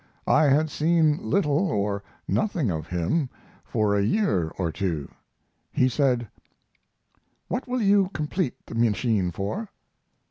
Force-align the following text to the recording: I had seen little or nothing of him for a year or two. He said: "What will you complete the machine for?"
I 0.25 0.45
had 0.45 0.71
seen 0.71 1.19
little 1.21 1.69
or 1.69 2.01
nothing 2.27 2.71
of 2.71 2.87
him 2.87 3.29
for 3.63 3.95
a 3.95 4.01
year 4.01 4.47
or 4.57 4.71
two. 4.71 5.11
He 5.71 5.87
said: 5.87 6.27
"What 7.49 7.67
will 7.67 7.83
you 7.83 8.09
complete 8.11 8.55
the 8.65 8.73
machine 8.73 9.29
for?" 9.29 9.69